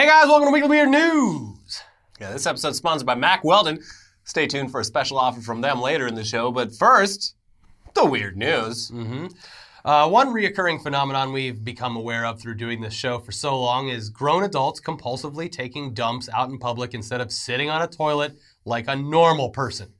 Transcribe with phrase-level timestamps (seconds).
[0.00, 1.82] Hey guys, welcome to Weekly Weird News.
[2.18, 3.82] Yeah, this episode's sponsored by Mack Weldon.
[4.24, 7.34] Stay tuned for a special offer from them later in the show, but first,
[7.92, 8.90] the weird news.
[9.84, 13.90] Uh, one reoccurring phenomenon we've become aware of through doing this show for so long
[13.90, 18.38] is grown adults compulsively taking dumps out in public instead of sitting on a toilet
[18.64, 19.92] like a normal person.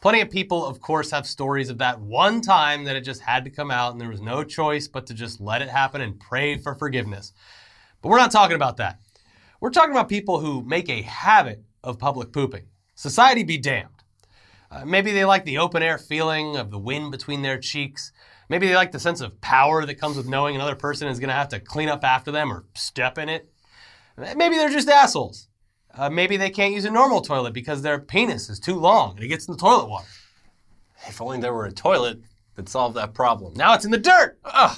[0.00, 3.44] Plenty of people, of course, have stories of that one time that it just had
[3.44, 6.18] to come out and there was no choice but to just let it happen and
[6.18, 7.32] pray for forgiveness.
[8.02, 8.98] But we're not talking about that.
[9.64, 12.66] We're talking about people who make a habit of public pooping.
[12.96, 13.88] Society be damned.
[14.70, 18.12] Uh, maybe they like the open air feeling of the wind between their cheeks.
[18.50, 21.30] Maybe they like the sense of power that comes with knowing another person is going
[21.30, 23.50] to have to clean up after them or step in it.
[24.36, 25.48] Maybe they're just assholes.
[25.94, 29.24] Uh, maybe they can't use a normal toilet because their penis is too long and
[29.24, 30.08] it gets in the toilet water.
[31.08, 32.20] If only there were a toilet
[32.56, 33.54] that solved that problem.
[33.54, 34.38] Now it's in the dirt.
[34.44, 34.76] Ugh.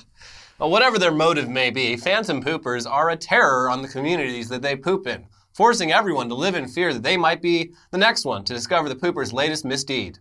[0.58, 4.62] Well, whatever their motive may be, phantom poopers are a terror on the communities that
[4.62, 8.24] they poop in, forcing everyone to live in fear that they might be the next
[8.24, 10.18] one to discover the pooper's latest misdeed.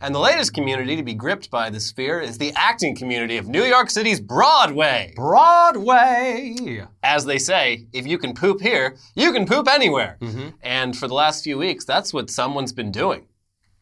[0.00, 3.46] And the latest community to be gripped by this fear is the acting community of
[3.46, 5.12] New York City's Broadway.
[5.14, 6.86] Broadway.
[7.02, 10.16] As they say, if you can poop here, you can poop anywhere.
[10.22, 10.50] Mm-hmm.
[10.62, 13.26] And for the last few weeks, that's what someone's been doing.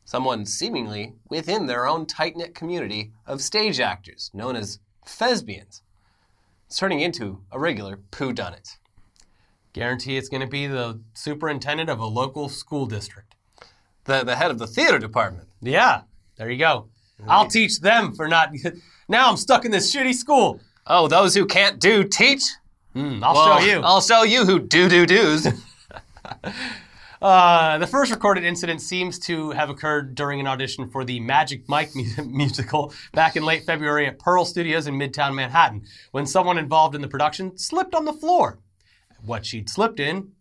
[0.04, 5.82] Someone seemingly within their own tight knit community of stage actors, known as thespians.
[6.66, 8.56] It's turning into a regular poo done.
[9.72, 13.34] Guarantee it's going to be the superintendent of a local school district.
[14.04, 15.48] The, the head of the theater department.
[15.60, 16.02] Yeah,
[16.36, 16.88] there you go.
[17.28, 18.50] I'll teach them for not.
[19.08, 20.58] Now I'm stuck in this shitty school.
[20.88, 22.42] Oh, those who can't do teach?
[22.92, 23.80] Hmm, I'll Well, show you.
[23.80, 25.46] I'll show you who do do do's.
[27.26, 31.68] Uh, the first recorded incident seems to have occurred during an audition for the Magic
[31.68, 31.90] Mike
[32.24, 35.82] musical back in late February at Pearl Studios in Midtown Manhattan,
[36.12, 38.60] when someone involved in the production slipped on the floor.
[39.24, 40.34] What she'd slipped in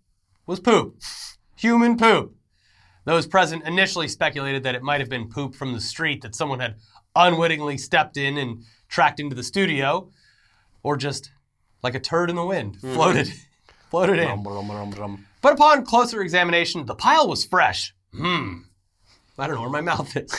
[0.46, 1.02] was poop.
[1.56, 2.36] Human poop.
[3.06, 6.60] Those present initially speculated that it might have been poop from the street that someone
[6.60, 6.76] had
[7.16, 10.12] unwittingly stepped in and tracked into the studio,
[10.84, 11.32] or just
[11.82, 13.34] like a turd in the wind, floated,
[13.90, 14.28] floated in.
[15.46, 17.94] But upon closer examination, the pile was fresh.
[18.18, 18.62] Hmm.
[19.38, 20.34] I don't know where my mouth is.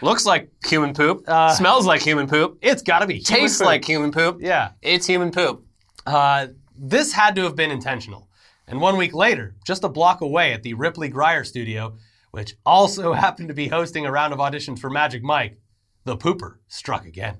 [0.00, 1.24] Looks like human poop.
[1.56, 2.58] smells like human poop.
[2.62, 3.14] It's got to be.
[3.14, 3.64] human Tastes food.
[3.64, 4.36] like human poop.
[4.40, 4.70] Yeah.
[4.80, 5.66] It's human poop.
[6.06, 6.46] Uh,
[6.78, 8.28] this had to have been intentional.
[8.68, 11.96] And one week later, just a block away at the Ripley Grier studio,
[12.30, 15.58] which also happened to be hosting a round of auditions for Magic Mike,
[16.04, 17.38] the pooper struck again.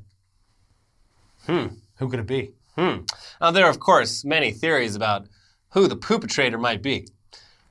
[1.46, 1.66] Hmm.
[1.98, 2.54] Who could it be?
[2.76, 3.02] Hmm.
[3.40, 5.28] Now, there are, of course, many theories about
[5.74, 7.06] who the perpetrator might be.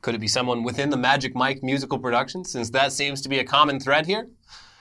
[0.02, 3.40] Could it be someone within the Magic Mike musical production, since that seems to be
[3.40, 4.28] a common thread here?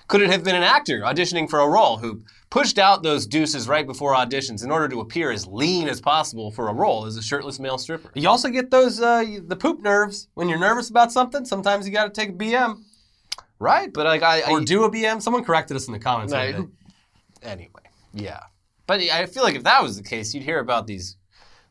[0.09, 3.67] Could it have been an actor auditioning for a role who pushed out those deuces
[3.69, 7.17] right before auditions in order to appear as lean as possible for a role as
[7.17, 8.11] a shirtless male stripper?
[8.15, 11.45] You also get those uh, the poop nerves when you're nervous about something.
[11.45, 12.83] Sometimes you got to take a BM
[13.59, 15.23] Right, but like I, or I do a BM.
[15.23, 16.33] Someone corrected us in the comments.
[16.33, 16.71] the other No, day.
[17.45, 18.41] anyway, yeah.
[18.89, 21.17] But I feel like if that was the case, you'd hear about these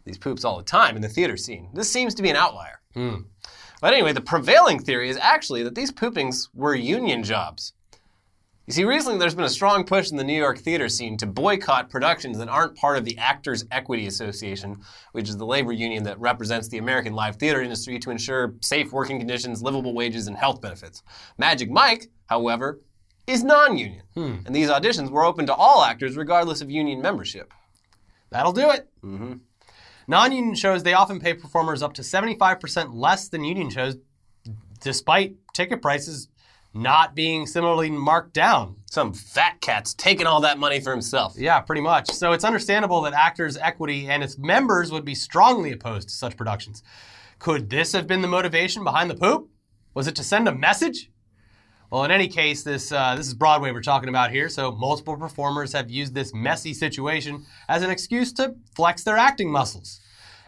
[0.05, 1.69] these poops all the time in the theater scene.
[1.73, 2.81] This seems to be an outlier.
[2.93, 3.15] Hmm.
[3.81, 7.73] But anyway, the prevailing theory is actually that these poopings were union jobs.
[8.67, 11.25] You see, recently there's been a strong push in the New York theater scene to
[11.25, 14.79] boycott productions that aren't part of the Actors Equity Association,
[15.13, 18.93] which is the labor union that represents the American live theater industry to ensure safe
[18.93, 21.01] working conditions, livable wages, and health benefits.
[21.39, 22.79] Magic Mike, however,
[23.25, 24.03] is non union.
[24.13, 24.37] Hmm.
[24.45, 27.51] And these auditions were open to all actors regardless of union membership.
[28.29, 28.87] That'll do it.
[29.03, 29.33] Mm-hmm.
[30.11, 33.95] Non-union shows they often pay performers up to 75% less than union shows,
[34.81, 36.27] despite ticket prices
[36.73, 38.75] not being similarly marked down.
[38.87, 41.35] Some fat cat's taking all that money for himself.
[41.37, 42.11] Yeah, pretty much.
[42.11, 46.35] So it's understandable that Actors Equity and its members would be strongly opposed to such
[46.35, 46.83] productions.
[47.39, 49.49] Could this have been the motivation behind the poop?
[49.93, 51.09] Was it to send a message?
[51.89, 54.49] Well, in any case, this uh, this is Broadway we're talking about here.
[54.49, 59.49] So multiple performers have used this messy situation as an excuse to flex their acting
[59.49, 60.00] muscles.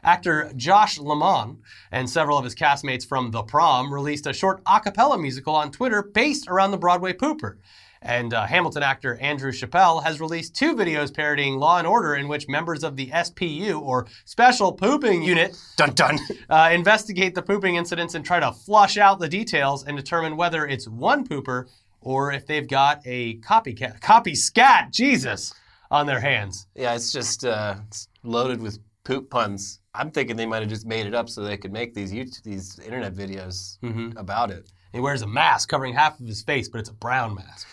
[0.04, 1.60] Actor Josh Lamon
[1.92, 5.72] and several of his castmates from The Prom released a short a cappella musical on
[5.72, 7.58] Twitter based around the Broadway pooper.
[8.02, 12.28] And uh, Hamilton actor Andrew Chappelle has released two videos parodying Law and Order in
[12.28, 16.20] which members of the SPU, or Special Pooping Unit, Dun dun.
[16.50, 20.68] uh, investigate the pooping incidents and try to flush out the details and determine whether
[20.68, 21.70] it's one pooper
[22.02, 25.54] or if they've got a copycat, copy scat, Jesus,
[25.90, 26.68] on their hands.
[26.76, 29.80] Yeah, it's just uh, it's loaded with poop puns.
[29.96, 32.42] I'm thinking they might have just made it up so they could make these YouTube,
[32.42, 34.18] these internet videos mm-hmm.
[34.18, 34.72] about it.
[34.92, 37.68] He wears a mask covering half of his face, but it's a brown mask.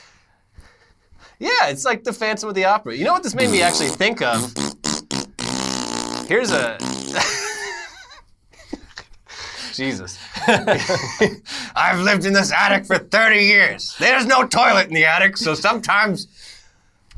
[1.38, 2.94] Yeah, it's like the Phantom of the Opera.
[2.94, 4.52] You know what this made me actually think of?
[6.28, 6.76] Here's a
[9.73, 10.19] Jesus.
[11.75, 13.96] I've lived in this attic for 30 years.
[13.99, 16.26] There's no toilet in the attic, so sometimes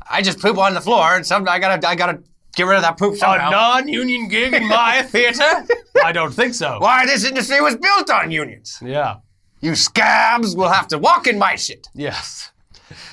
[0.09, 2.23] I just poop on the floor, and some I gotta I gotta
[2.55, 3.39] get rid of that poop shot.
[3.39, 5.65] A non-union gig in my theater?
[6.03, 6.79] I don't think so.
[6.79, 8.79] Why this industry was built on unions.
[8.81, 9.17] Yeah.
[9.61, 11.87] You scabs will have to walk in my shit.
[11.93, 12.51] Yes.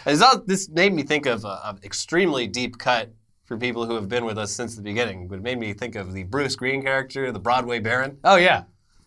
[0.04, 3.12] That- This made me think of a, a extremely deep cut
[3.44, 5.26] for people who have been with us since the beginning.
[5.28, 8.18] But it made me think of the Bruce Greene character, the Broadway Baron.
[8.24, 8.64] Oh yeah.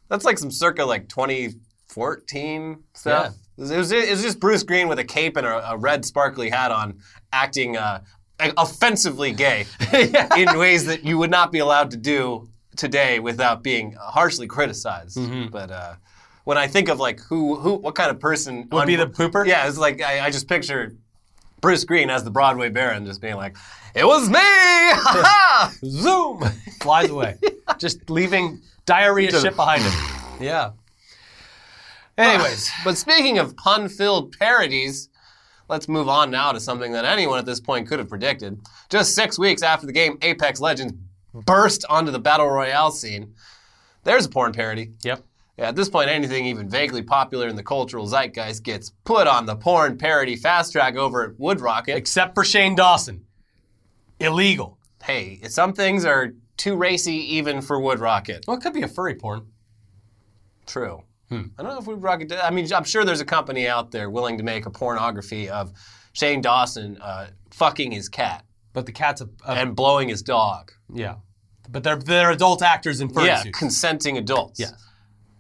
[0.10, 3.34] That's like some circa like 2014 stuff.
[3.58, 5.78] It, was, it, was, it was just Bruce Greene with a cape and a, a
[5.78, 7.00] red sparkly hat on,
[7.32, 8.02] acting uh,
[8.40, 9.66] offensively gay
[10.38, 15.20] in ways that you would not be allowed to do today without being harshly criticized.
[15.52, 15.96] But uh,
[16.44, 19.46] when I think of like who, who, what kind of person Would be the pooper?
[19.46, 20.96] Yeah, it's like I, I just picture
[21.62, 23.56] Bruce Greene as the Broadway Baron, just being like,
[23.96, 26.44] "It was me!" Zoom.
[26.82, 27.38] Flies away.
[27.78, 29.94] Just leaving diarrhea shit behind him.
[30.42, 30.72] Yeah.
[32.18, 32.70] Anyways.
[32.84, 35.08] But speaking of pun filled parodies,
[35.74, 38.62] let's move on now to something that anyone at this point could have predicted.
[38.90, 40.94] Just six weeks after the game Apex Legends
[41.34, 43.34] burst onto the Battle Royale scene,
[44.04, 44.92] there's a porn parody.
[45.04, 45.24] Yep.
[45.58, 49.48] Yeah, at this point, anything even vaguely popular in the cultural zeitgeist gets put on
[49.48, 51.96] the porn parody fast track over at WoodRocket.
[51.96, 53.26] Except for Shane Dawson.
[54.20, 54.78] Illegal.
[55.04, 58.48] hey, some things are too racy even for WoodRocket.
[58.48, 59.48] Well, it could be a furry porn.
[60.68, 61.04] True.
[61.58, 62.28] I don't know if WoodRocket.
[62.30, 65.50] Did, I mean, I'm sure there's a company out there willing to make a pornography
[65.50, 65.72] of
[66.14, 68.44] Shane Dawson uh, fucking his cat
[68.74, 70.72] But the cat's a, a and blowing his dog.
[70.94, 71.16] yeah.
[71.70, 73.58] But they're they're adult actors in furry yeah, suits.
[73.58, 74.60] consenting adults.
[74.60, 74.74] Yes.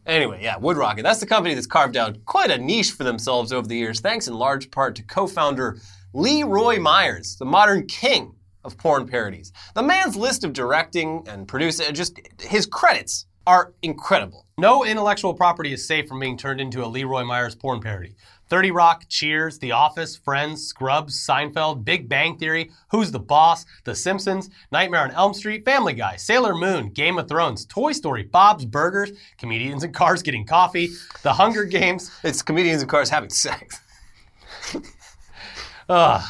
[0.05, 1.03] Anyway, yeah, WoodRocket.
[1.03, 4.27] That's the company that's carved out quite a niche for themselves over the years, thanks
[4.27, 5.77] in large part to co-founder
[6.13, 9.51] Lee Roy Myers, the modern king of porn parodies.
[9.75, 14.45] The man's list of directing and producing, just his credits are incredible.
[14.57, 18.15] No intellectual property is safe from being turned into a Lee Roy Myers porn parody.
[18.49, 23.95] 30 Rock, Cheers, The Office, Friends, Scrubs, Seinfeld, Big Bang Theory, Who's the Boss, The
[23.95, 28.65] Simpsons, Nightmare on Elm Street, Family Guy, Sailor Moon, Game of Thrones, Toy Story, Bob's
[28.65, 30.89] Burgers, Comedians in Cars Getting Coffee,
[31.23, 33.79] The Hunger Games, It's comedians in cars having sex.
[35.89, 36.21] Ugh.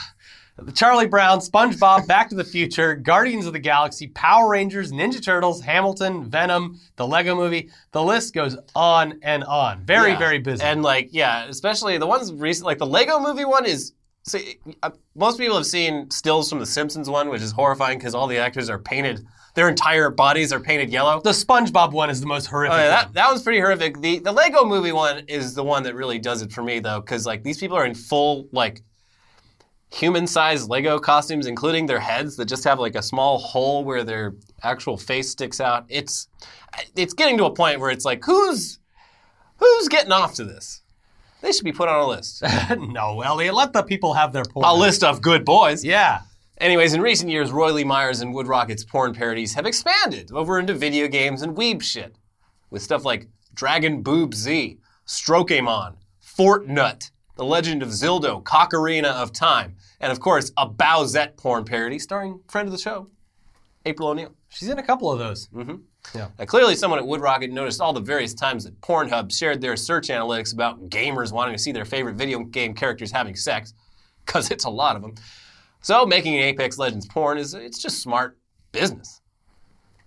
[0.75, 5.61] Charlie Brown, SpongeBob, Back to the Future, Guardians of the Galaxy, Power Rangers, Ninja Turtles,
[5.61, 7.69] Hamilton, Venom, the Lego movie.
[7.91, 9.83] The list goes on and on.
[9.83, 10.19] Very, Yeah.
[10.19, 10.63] very busy.
[10.63, 13.93] And like, yeah, especially the ones recent, like the Lego Movie one is.
[14.25, 18.15] See, uh, most people have seen stills from the Simpsons one, which is horrifying because
[18.15, 19.25] all the actors are painted.
[19.53, 21.19] Their entire bodies are painted yellow.
[21.19, 22.73] the SpongeBob one is the most horrific.
[22.73, 23.99] Oh, yeah, that, that one's pretty horrific.
[23.99, 27.01] The the Lego Movie one is the one that really does it for me though,
[27.01, 28.81] because like these people are in full like
[29.93, 34.33] human-sized Lego costumes, including their heads that just have like a small hole where their
[34.63, 35.85] actual face sticks out.
[35.87, 36.27] It's
[36.95, 38.79] it's getting to a point where it's like who's
[39.57, 40.81] who's getting off to this?
[41.41, 42.41] They should be put on a list.
[42.77, 44.65] no, Elliot, let the people have their porn.
[44.65, 45.83] a list of good boys.
[45.83, 46.21] Yeah.
[46.57, 50.73] Anyways, in recent years, Roy Lee Myers and WoodRocket's porn parodies have expanded over into
[50.73, 52.15] video games and weeb shit,
[52.69, 59.75] with stuff like Dragon Boob Z, Strokemon, Fortnut, The Legend of Zildo, Cockarina of Time,
[59.99, 63.09] and of course, a Bowsette porn parody starring friend of the show,
[63.85, 64.35] April O'Neil.
[64.49, 65.47] She's in a couple of those.
[65.47, 65.77] Mm-hmm.
[66.13, 66.27] Yeah.
[66.37, 70.09] Now, clearly, someone at WoodRocket noticed all the various times that Pornhub shared their search
[70.09, 73.73] analytics about gamers wanting to see their favorite video game characters having sex,
[74.25, 75.15] because it's a lot of them.
[75.81, 78.37] So, making an Apex Legends porn is it's just smart
[78.71, 79.21] business.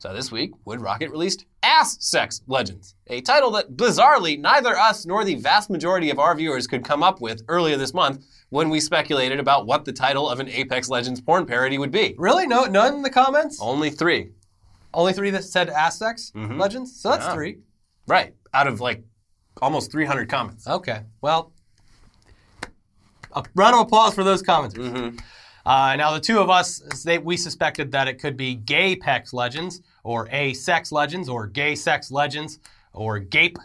[0.07, 5.25] So this week, WoodRocket released Ass Sex Legends, a title that bizarrely neither us nor
[5.25, 8.79] the vast majority of our viewers could come up with earlier this month when we
[8.79, 12.15] speculated about what the title of an Apex Legends porn parody would be.
[12.19, 12.47] Really?
[12.47, 13.59] No, none in the comments?
[13.61, 14.31] Only three.
[14.95, 17.01] Only three that said ass sex legends?
[17.01, 17.31] So that's Mm-hmm.
[17.31, 17.35] Yeah.
[17.35, 17.59] three.
[18.07, 18.35] Right.
[18.55, 19.03] Out of like
[19.61, 20.69] almost 300 comments.
[20.69, 21.01] Okay.
[21.21, 21.53] Well,
[23.33, 25.19] a round of applause for those commenters.
[25.67, 29.33] Uh, now, the two of us, they, we suspected that it could be gay pex
[29.33, 32.61] legends, or a sex legends, or gay sex legends,
[32.93, 33.59] or gape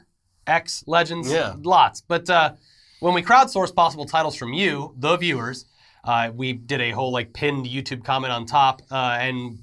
[0.47, 1.31] X legends.
[1.31, 1.53] Yeah.
[1.61, 2.01] Lots.
[2.01, 2.53] But uh,
[2.99, 5.65] when we crowdsource possible titles from you, the viewers,
[6.03, 9.59] uh, we did a whole like pinned YouTube comment on top, uh, and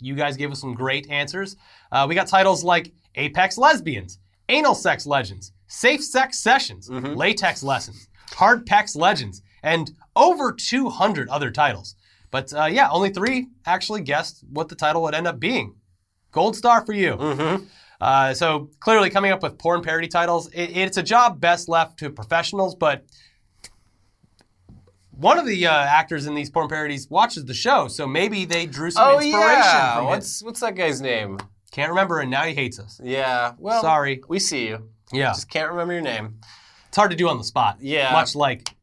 [0.00, 1.56] you guys gave us some great answers.
[1.92, 4.18] Uh, we got titles like Apex Lesbians,
[4.48, 11.52] Anal Sex Legends, Safe Sex Sessions, Latex Lessons, Hard Pex Legends, and over 200 other
[11.52, 11.94] titles.
[12.32, 15.76] But uh, yeah, only three actually guessed what the title would end up being.
[16.32, 17.66] Gold star for you.
[18.00, 21.98] Uh, so clearly, coming up with porn parody titles, it, it's a job best left
[22.00, 22.74] to professionals.
[22.74, 23.04] But
[25.12, 28.66] one of the uh, actors in these porn parodies watches the show, so maybe they
[28.66, 29.94] drew some Oh inspiration yeah.
[29.94, 30.08] from it.
[30.08, 31.38] What's what's that guy's name?
[31.70, 33.00] Can't remember, and now he hates us.
[33.02, 33.52] Yeah.
[33.58, 34.20] Well, Sorry.
[34.28, 34.90] We see you.
[35.12, 35.28] Yeah.
[35.32, 36.40] Just can't remember your name.
[36.88, 37.78] It's hard to do on the spot.
[37.80, 38.12] Yeah.
[38.12, 38.74] Much like,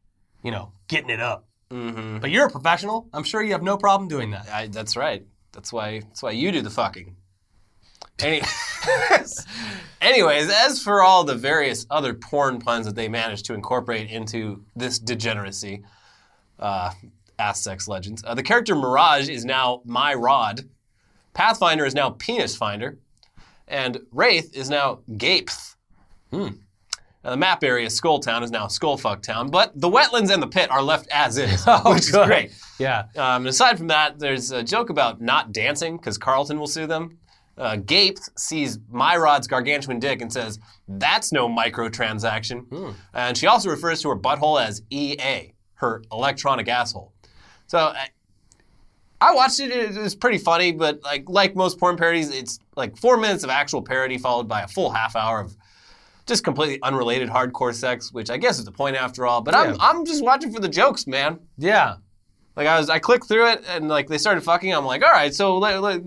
[0.42, 1.46] you know, getting it up.
[1.70, 2.18] Mm-hmm.
[2.18, 3.08] But you're a professional.
[3.12, 4.48] I'm sure you have no problem doing that.
[4.48, 5.24] I, that's right.
[5.52, 6.00] That's why.
[6.00, 7.16] That's why you do the fucking.
[8.22, 8.42] Any,
[10.00, 14.64] anyways, as for all the various other porn puns that they managed to incorporate into
[14.76, 15.82] this degeneracy,
[16.58, 16.90] uh,
[17.38, 20.62] ass sex legends, uh, the character Mirage is now my rod,
[21.34, 22.98] Pathfinder is now penis finder,
[23.68, 25.76] and Wraith is now Gapeth.
[27.22, 30.70] Now, the map area, Skulltown, is now Skullfuck Town, but the wetlands and the pit
[30.70, 32.52] are left as is, which is great.
[32.78, 33.04] Yeah.
[33.16, 37.18] Um, aside from that, there's a joke about not dancing because Carlton will sue them.
[37.60, 44.00] Uh, Gape sees Myrod's gargantuan dick and says, "That's no microtransaction." And she also refers
[44.02, 47.12] to her butthole as EA, her electronic asshole.
[47.66, 48.08] So I,
[49.20, 49.70] I watched it.
[49.70, 53.50] It was pretty funny, but like like most porn parodies, it's like four minutes of
[53.50, 55.54] actual parody followed by a full half hour of
[56.26, 59.42] just completely unrelated hardcore sex, which I guess is the point after all.
[59.42, 61.38] But I'm I'm just watching for the jokes, man.
[61.58, 61.96] Yeah.
[62.56, 64.72] Like I was, I clicked through it and like they started fucking.
[64.74, 66.02] I'm like, all right, so let, let-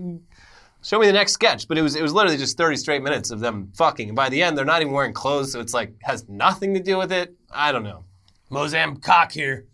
[0.84, 1.66] show me the next sketch.
[1.66, 4.10] But it was it was literally just 30 straight minutes of them fucking.
[4.10, 6.80] And by the end, they're not even wearing clothes, so it's like has nothing to
[6.80, 7.34] do with it.
[7.50, 8.04] I don't know.
[8.50, 9.66] Mozam cock here.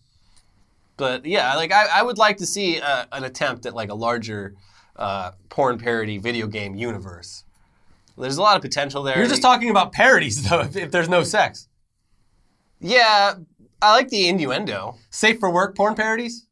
[0.96, 3.94] But yeah, like I, I would like to see uh, an attempt at like a
[3.94, 4.54] larger
[4.96, 7.44] uh, porn parody video game universe.
[8.16, 9.18] There's a lot of potential there.
[9.18, 11.68] You're just talking about parodies, though, if, if there's no sex.
[12.80, 13.34] Yeah,
[13.80, 14.96] I like the innuendo.
[15.10, 16.46] Safe for work porn parodies?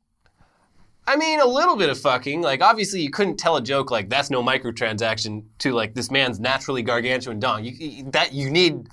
[1.08, 2.42] I mean, a little bit of fucking.
[2.42, 6.38] Like, obviously, you couldn't tell a joke like "that's no microtransaction" to like this man's
[6.38, 7.64] naturally gargantuan dong.
[7.64, 8.88] You, you- that you need,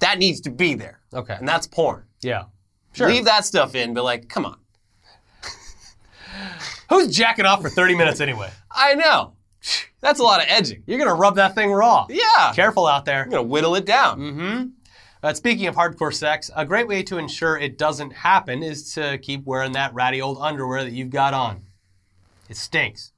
[0.00, 1.34] that needs to be there, Okay.
[1.38, 2.04] and that's porn.
[2.22, 2.44] Yeah.
[2.92, 3.08] Sure.
[3.08, 4.58] Leave that stuff in, but like, come on.
[6.90, 8.50] Who's jacking off for 30 minutes anyway?
[8.70, 9.34] I know.
[10.00, 10.82] That's a lot of edging.
[10.86, 12.06] You're going to rub that thing raw.
[12.08, 12.52] Yeah.
[12.54, 13.22] Careful out there.
[13.24, 14.18] I'm gonna whittle it down.
[14.18, 14.66] Mm-hmm.
[15.22, 19.18] Uh, speaking of hardcore sex, a great way to ensure it doesn't happen is to
[19.18, 21.62] keep wearing that ratty old underwear that you've got on.
[22.48, 23.12] It stinks.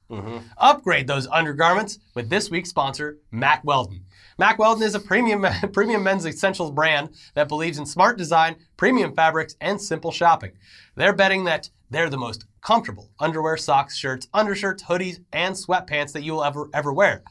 [0.57, 4.05] Upgrade those undergarments with this week's sponsor, Mack Weldon.
[4.37, 9.15] Mack Weldon is a premium, premium men's essentials brand that believes in smart design, premium
[9.15, 10.51] fabrics, and simple shopping.
[10.95, 16.23] They're betting that they're the most comfortable underwear, socks, shirts, undershirts, hoodies, and sweatpants that
[16.23, 17.23] you will ever ever wear.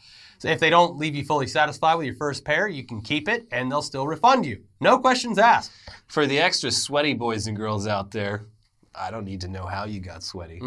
[0.43, 3.29] So if they don't leave you fully satisfied with your first pair, you can keep
[3.29, 4.65] it and they'll still refund you.
[4.81, 5.71] No questions asked.
[6.09, 8.47] For the extra sweaty boys and girls out there,
[8.93, 10.59] I don't need to know how you got sweaty.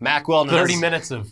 [0.00, 1.30] Mack Weldon 30 has, minutes of,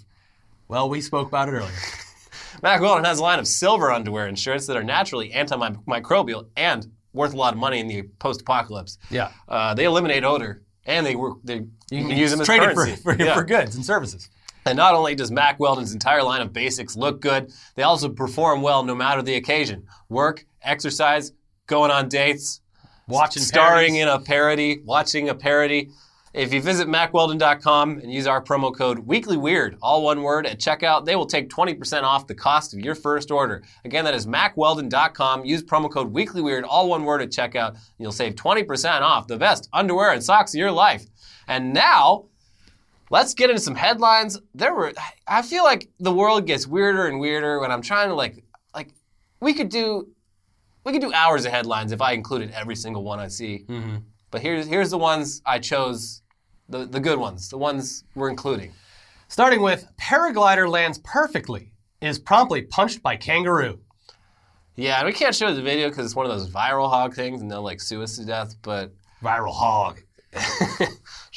[0.68, 1.72] well, we spoke about it earlier.
[2.62, 6.86] Mack Weldon has a line of silver underwear and shirts that are naturally antimicrobial and
[7.12, 8.98] worth a lot of money in the post-apocalypse.
[9.10, 9.32] Yeah.
[9.48, 11.38] Uh, they eliminate odor, and they work.
[11.42, 13.02] They you can use them as trade it for, currency.
[13.02, 13.34] for, Yeah.
[13.34, 14.30] for goods and services.
[14.68, 18.60] And not only does Mack Weldon's entire line of basics look good, they also perform
[18.60, 19.86] well no matter the occasion.
[20.10, 21.32] Work, exercise,
[21.66, 22.60] going on dates,
[23.06, 24.02] Watching starring parodies.
[24.02, 25.88] in a parody, watching a parody.
[26.34, 31.06] If you visit mackweldon.com and use our promo code weeklyweird, all one word, at checkout,
[31.06, 33.62] they will take 20% off the cost of your first order.
[33.86, 35.46] Again, that is mackweldon.com.
[35.46, 39.38] Use promo code weeklyweird, all one word, at checkout, and you'll save 20% off the
[39.38, 41.06] best underwear and socks of your life.
[41.46, 42.26] And now,
[43.10, 44.40] let's get into some headlines.
[44.54, 44.92] There were,
[45.26, 48.88] I feel like the world gets weirder and weirder when I'm trying to like, like,
[49.40, 50.08] we could do,
[50.84, 53.64] we could do hours of headlines if I included every single one I see.
[53.68, 53.96] Mm-hmm.
[54.30, 56.22] But here's here's the ones I chose,
[56.68, 58.72] the the good ones, the ones we're including.
[59.28, 63.80] Starting with paraglider lands perfectly, is promptly punched by kangaroo.
[64.76, 67.40] Yeah, and we can't show the video because it's one of those viral hog things,
[67.40, 68.54] and they'll like sue us to death.
[68.62, 70.00] But Viral hog.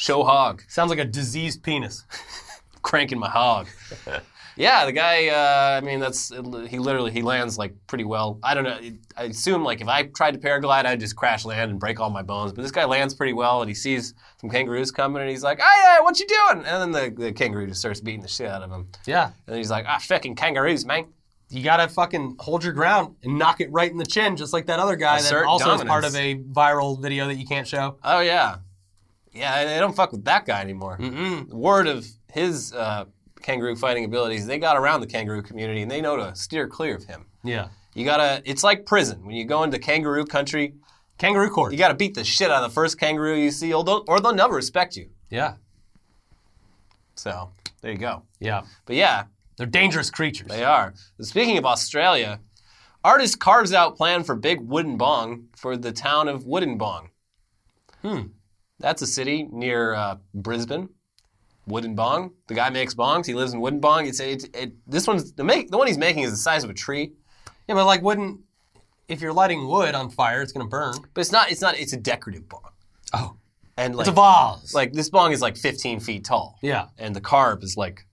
[0.01, 2.05] show hog, Sounds like a diseased penis.
[2.81, 3.67] cranking my hog.
[4.57, 5.27] yeah, the guy.
[5.27, 6.29] Uh, I mean, that's
[6.67, 8.39] he literally he lands like pretty well.
[8.41, 8.79] I don't know.
[9.15, 12.09] I assume like if I tried to paraglide, I'd just crash land and break all
[12.09, 12.51] my bones.
[12.51, 15.59] But this guy lands pretty well, and he sees some kangaroos coming, and he's like,
[15.59, 18.47] "Hey, hey, what you doing?" And then the, the kangaroo just starts beating the shit
[18.47, 18.87] out of him.
[19.05, 19.29] Yeah.
[19.45, 21.05] And he's like, "Ah, fucking kangaroos, man."
[21.49, 24.67] You gotta fucking hold your ground and knock it right in the chin, just like
[24.67, 27.67] that other guy that Assert also is part of a viral video that you can't
[27.67, 27.97] show.
[28.05, 28.55] Oh yeah,
[29.33, 29.65] yeah.
[29.65, 30.97] They don't fuck with that guy anymore.
[30.99, 31.47] Mm-mm.
[31.49, 33.05] Word of his uh,
[33.41, 36.95] kangaroo fighting abilities, they got around the kangaroo community and they know to steer clear
[36.95, 37.25] of him.
[37.43, 37.69] Yeah.
[37.93, 38.41] You gotta.
[38.45, 40.75] It's like prison when you go into kangaroo country.
[41.17, 41.71] Kangaroo court.
[41.71, 44.19] You gotta beat the shit out of the first kangaroo you see, or they'll, or
[44.19, 45.09] they'll never respect you.
[45.29, 45.55] Yeah.
[47.15, 48.23] So there you go.
[48.39, 48.61] Yeah.
[48.85, 49.25] But yeah,
[49.57, 50.47] They're dangerous creatures.
[50.47, 50.93] they are.
[51.21, 52.39] Speaking of Australia,
[53.03, 57.09] artist carves out plan for big wooden bong for the town of Woodenbong.
[58.01, 58.21] Hmm.
[58.81, 60.89] That's a city near uh, Brisbane.
[61.69, 62.31] Woodenbong.
[62.47, 63.25] The guy makes bongs.
[63.25, 64.07] He lives in Woodenbong.
[64.07, 66.69] It's it, it, this one's the make the one he's making is the size of
[66.69, 67.13] a tree,
[67.67, 68.41] Yeah, but like, wouldn't
[69.07, 70.95] if you're lighting wood on fire, it's gonna burn.
[71.13, 71.51] but it's not.
[71.51, 71.77] It's not.
[71.77, 72.61] It's a decorative bong.
[73.13, 73.35] Oh,
[73.77, 74.73] And like it's a vase.
[74.73, 76.57] like this bong is like 15 feet tall.
[76.61, 78.07] yeah, And the carb is like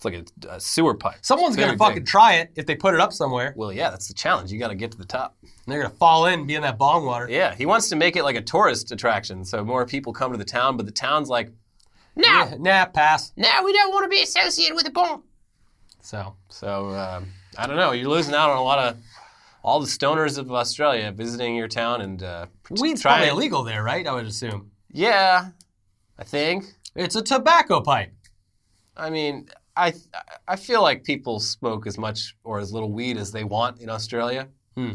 [0.00, 0.14] it's like
[0.50, 1.18] a, a sewer pipe.
[1.22, 2.06] someone's gonna fucking big.
[2.06, 3.52] try it if they put it up somewhere.
[3.56, 4.50] Well, yeah, that's the challenge.
[4.50, 5.36] You got to get to the top.
[5.42, 7.28] And they're gonna fall in, and be in that bong water.
[7.28, 10.38] Yeah, he wants to make it like a tourist attraction, so more people come to
[10.38, 10.76] the town.
[10.78, 11.50] But the town's like,
[12.16, 13.32] no, Yeah, nah, pass.
[13.36, 15.22] no, we don't want to be associated with a bong.
[16.00, 17.26] So So um,
[17.58, 17.92] I don't know.
[17.92, 18.96] You're losing out on a lot of
[19.62, 23.82] all the stoners of Australia visiting your town and uh, weed's trying- probably illegal there,
[23.82, 24.06] right?
[24.06, 24.70] I would assume.
[24.90, 25.48] Yeah,
[26.18, 26.64] I think.
[26.96, 28.12] It's a tobacco pipe.
[28.96, 29.48] I mean,
[29.86, 29.92] I
[30.48, 33.88] I feel like people smoke as much or as little weed as they want in
[33.88, 34.48] Australia.
[34.76, 34.92] Hmm.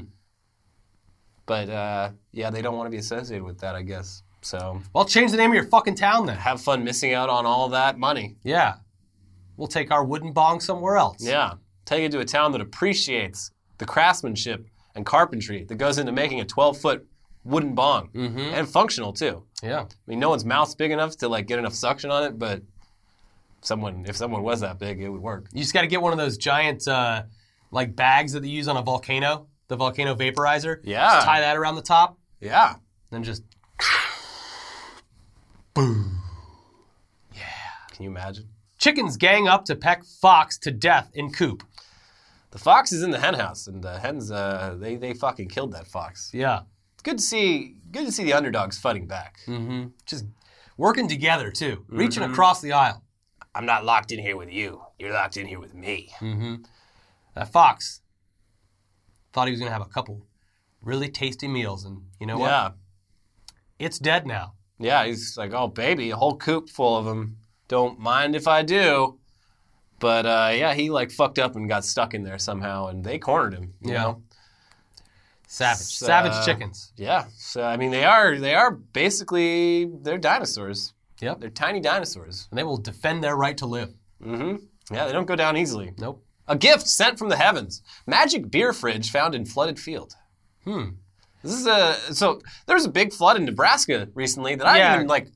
[1.46, 4.24] But uh, yeah, they don't want to be associated with that, I guess.
[4.42, 6.38] So Well, change the name of your fucking town then.
[6.38, 8.38] have fun missing out on all that money.
[8.44, 8.76] Yeah.
[9.58, 11.18] We'll take our wooden bong somewhere else.
[11.24, 11.54] Yeah,
[11.86, 14.66] take it to a town that appreciates the craftsmanship
[14.96, 17.08] and carpentry that goes into making a 12 foot
[17.44, 18.40] wooden bong Mm-hmm.
[18.40, 19.44] and functional too.
[19.64, 19.82] Yeah.
[19.84, 22.62] I mean, no one's mouth's big enough to like get enough suction on it, but
[23.66, 25.48] someone, if someone was that big, it would work.
[25.54, 27.24] You just got to get one of those giant, uh,
[27.72, 30.80] like bags that they use on a volcano, the volcano vaporizer.
[30.84, 31.06] Yeah.
[31.16, 32.76] Just tie that around the top, Yeah.
[33.12, 33.44] then just
[35.74, 36.22] boom.
[37.34, 37.42] Yeah.
[37.92, 38.50] Can you imagine?
[38.78, 41.64] chickens gang up to peck fox to death in coop.
[42.52, 45.72] The fox is in the hen house, and the hens, uh, they they fucking killed
[45.74, 46.30] that fox.
[46.34, 46.62] Yeah.
[46.94, 47.76] It's good to see.
[47.92, 49.38] Good to see the underdogs fighting back.
[49.48, 49.88] Mm-hmm.
[50.06, 50.26] Just
[50.78, 53.02] working together too, reaching across the aisle.
[53.56, 54.82] I'm not locked in here with you.
[55.00, 56.12] You're locked in here with me.
[56.20, 56.56] Mm-hmm.
[57.36, 58.02] That fox
[59.34, 60.26] thought he was gonna have a couple
[60.82, 62.48] really tasty meals, and you know what?
[62.50, 62.70] Yeah,
[63.80, 64.54] It's dead now.
[64.78, 65.06] yeah.
[65.06, 67.38] He's like, oh baby, a whole coop full of them.
[67.68, 69.20] Don't mind if I do.
[70.00, 73.18] But uh, yeah, he like fucked up and got stuck in there somehow, and they
[73.18, 73.74] cornered him.
[73.82, 74.02] You Yeah.
[74.04, 74.22] know?
[75.48, 76.92] Savage, savage chickens.
[76.98, 77.26] Yeah.
[77.38, 80.94] So I mean, they are they are basically they're dinosaurs.
[81.22, 81.40] Yep.
[81.40, 82.48] They're tiny dinosaurs.
[82.52, 83.94] And they will defend their right to live.
[84.24, 84.56] Mm-hmm.
[84.94, 85.94] Yeah, they don't go down easily.
[85.98, 86.24] Nope.
[86.48, 87.82] A gift sent from the heavens.
[88.06, 90.14] Magic beer fridge found in flooded field.
[90.64, 90.90] Hmm.
[91.44, 94.96] This is a so there was a big flood in Nebraska recently that I Yeah.
[94.96, 95.28] even like.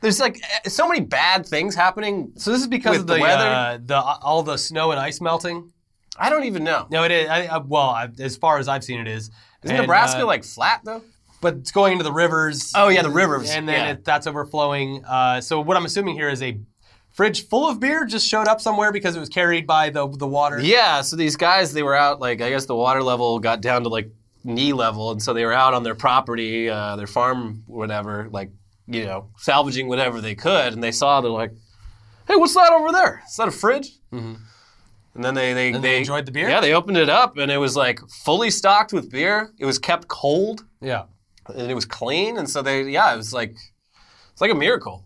[0.00, 2.32] There's like eh, so many bad things happening.
[2.36, 3.46] So this is because With of the the, weather?
[3.46, 5.72] uh, the all the snow and ice melting.
[6.18, 6.86] I don't even know.
[6.90, 7.28] No, it is.
[7.28, 9.30] I, I, well, I, as far as I've seen, it is.
[9.62, 11.02] Isn't And, Nebraska uh, like flat though?
[11.44, 12.72] But it's going into the rivers.
[12.74, 13.92] Oh, yeah, the rivers, and then yeah.
[13.92, 15.04] it, that's overflowing.
[15.04, 16.58] Uh, so what I'm assuming here is a
[17.12, 20.26] fridge full of beer just showed up somewhere because it was carried by the the
[20.26, 20.58] water.
[20.58, 21.02] Yeah.
[21.02, 23.90] So these guys, they were out like I guess the water level got down to
[23.90, 24.10] like
[24.42, 28.50] knee level, and so they were out on their property, uh, their farm, whatever, like
[28.86, 31.52] you know, salvaging whatever they could, and they saw they're like,
[32.26, 33.22] "Hey, what's that over there?
[33.28, 34.38] Is that a fridge?" Mhm.
[35.14, 36.48] And then they they, And they enjoyed the beer?
[36.48, 39.52] Yeah, they opened it up, and it was like fully stocked with beer.
[39.58, 41.04] It was kept cold, Yeah.
[41.48, 43.54] And it was clean, and so they yeah, it was like
[44.32, 45.04] it's like a miracle.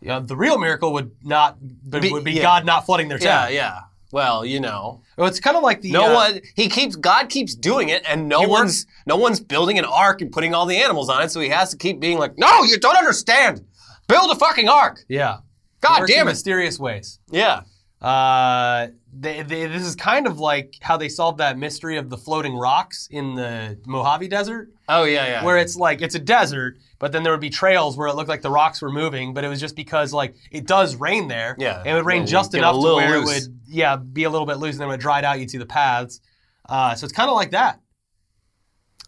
[0.00, 0.20] Yeah.
[0.20, 2.42] The real miracle would not but Be- would be yeah.
[2.42, 3.54] God not flooding their Yeah, town.
[3.54, 3.80] yeah.
[4.12, 6.40] Well, you know, Well, it's kind of like the No uh, one.
[6.54, 6.94] He keeps.
[6.94, 8.86] God keeps doing it, and no He works- one's.
[9.06, 11.30] No one's building an ark and putting all the animals on it.
[11.30, 13.64] So he has to keep being like, "No, you don't understand.
[14.06, 15.38] Build a fucking ark." Yeah.
[15.80, 16.32] God damn it.
[16.32, 17.18] Mysterious ways.
[17.30, 17.62] Yeah.
[18.04, 18.88] Uh,
[19.18, 22.54] they, they, this is kind of like how they solved that mystery of the floating
[22.54, 25.44] rocks in the Mojave Desert, Oh yeah, yeah.
[25.44, 28.28] where it's like it's a desert, but then there would be trails where it looked
[28.28, 31.56] like the rocks were moving, but it was just because like it does rain there.
[31.58, 31.78] Yeah.
[31.78, 33.46] and it would rain Yeah, just enough to where loose.
[33.46, 35.50] it would yeah be a little bit loose, and then when it dried out, you'd
[35.50, 36.20] see the paths.
[36.68, 37.80] Uh, so it's kind of like that.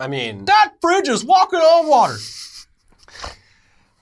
[0.01, 2.17] I mean, That bridge is walking on water.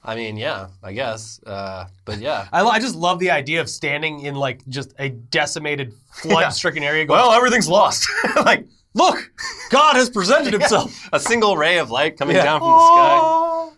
[0.04, 0.68] I mean, yeah.
[0.82, 1.40] I guess.
[1.46, 2.46] Uh, but yeah.
[2.52, 7.06] I, I just love the idea of standing in like just a decimated flood-stricken area.
[7.06, 8.06] Going, Well, everything's lost.
[8.44, 9.32] like, look,
[9.70, 11.08] God has presented Himself.
[11.12, 13.70] a single ray of light coming down from the sky.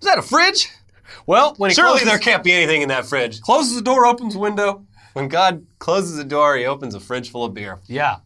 [0.00, 0.68] Is that a fridge?
[1.26, 3.40] Well, when he Surely closes, there can't be anything in that fridge.
[3.42, 4.86] closes the door, opens the window.
[5.12, 8.16] When God closes the door, He opens a fridge full of beer, Yeah.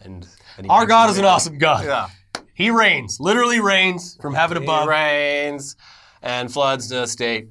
[0.00, 1.84] and, and he Our makes God is an awesome God.
[1.84, 2.08] Yeah.
[2.54, 4.88] He reigns, literally reigns from heaven above.
[4.88, 5.74] He above.
[6.22, 7.48] And floods the state.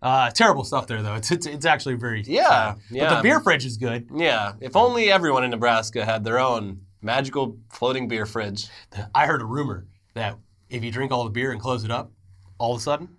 [0.00, 1.14] Uh, terrible stuff there, though.
[1.14, 2.78] It's, it's, it's actually very Yeah, sad.
[2.90, 4.08] But the beer fridge is good.
[4.14, 8.66] Yeah, if only everyone in Nebraska had their own magical floating beer fridge.
[9.14, 10.38] I heard a rumor that
[10.70, 12.10] if you drink all the beer and close it up,
[12.58, 13.10] all of a sudden,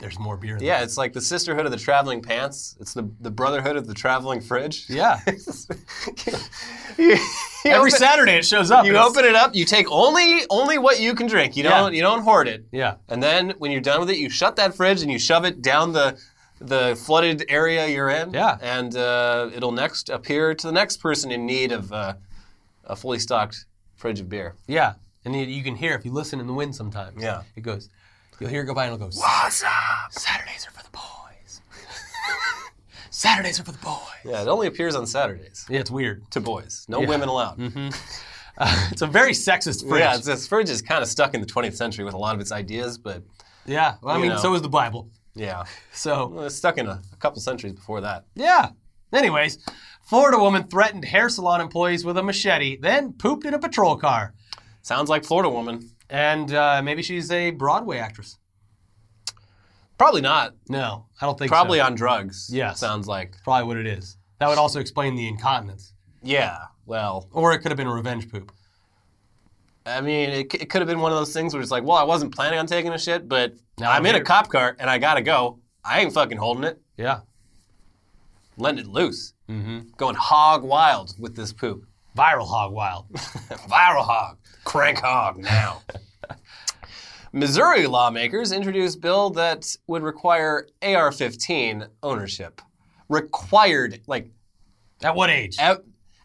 [0.00, 0.68] there's more beer in there.
[0.68, 2.76] Yeah, it's like the sisterhood of the traveling pants.
[2.80, 4.86] It's the, the brotherhood of the traveling fridge.
[4.88, 5.20] Yeah.
[5.26, 5.34] you,
[6.98, 7.16] you
[7.64, 8.86] Every open, Saturday it shows up.
[8.86, 11.56] you open it up, you take only only what you can drink.
[11.56, 12.64] You don't you don't hoard it.
[12.72, 12.96] Yeah.
[13.08, 15.62] And then when you're done with it, you shut that fridge and you shove it
[15.62, 16.18] down the
[16.60, 18.32] the flooded area you're in.
[18.32, 18.58] Yeah.
[18.60, 22.14] And uh, it'll next appear to the next person in need of uh,
[22.84, 23.64] a fully stocked
[23.96, 24.54] fridge of beer.
[24.66, 27.22] Yeah, and you, you can hear if you listen in the wind sometimes.
[27.22, 27.42] Yeah.
[27.56, 27.88] it goes.
[28.40, 29.16] You'll hear it go by and it'll go.
[29.16, 29.70] What's up?
[30.12, 31.60] Saturdays are for the boys.
[33.10, 33.98] Saturdays are for the boys.
[34.24, 36.28] Yeah, it only appears on Saturdays Yeah, it's weird.
[36.32, 36.86] to boys.
[36.88, 37.08] No Yeah.
[37.08, 37.60] women allowed.
[38.58, 40.00] Uh, it's a very sexist fridge.
[40.00, 42.34] Yeah, it's, this fridge is kind of stuck in the 20th century with a lot
[42.34, 43.22] of its ideas, but
[43.66, 44.38] Yeah, well, I You mean, know.
[44.38, 45.08] so is the Bible.
[45.34, 48.24] yeah, So well, it's stuck in a, a couple centuries before that.
[48.34, 48.70] yeah.
[49.12, 49.58] Anyways,
[50.02, 54.34] Florida woman threatened hair salon employees with a machete, then pooped in a patrol car.
[54.82, 55.90] Sounds like Florida woman.
[56.10, 58.36] And uh, maybe she's a Broadway actress.
[59.96, 60.54] Probably not.
[60.68, 61.84] No, I don't think Probably so.
[61.84, 62.48] on drugs.
[62.52, 62.80] Yes.
[62.80, 63.36] Sounds like.
[63.44, 64.16] Probably what it is.
[64.38, 65.92] That would also explain the incontinence.
[66.22, 66.58] Yeah.
[66.86, 68.50] Well, Or it could have been a revenge poop.
[69.86, 71.84] I mean, it, c- it could have been one of those things where it's like,
[71.84, 74.22] well, I wasn't planning on taking a shit, but Now I'm I'm in here.
[74.22, 75.60] a cop car and I gotta go.
[75.84, 76.80] I ain't fucking holding it.
[76.96, 77.20] Yeah.
[78.56, 79.32] Letting it loose.
[79.48, 79.90] Mm-hmm.
[79.96, 81.84] Going hog wild with this poop.
[82.16, 83.06] Viral hog wild.
[83.14, 84.38] Viral hog.
[84.64, 85.82] Crank hog now.
[87.32, 92.60] Missouri lawmakers introduced bill that would require AR-15 ownership.
[93.08, 94.30] Required, like
[95.02, 95.56] At what age?
[95.58, 95.82] ev-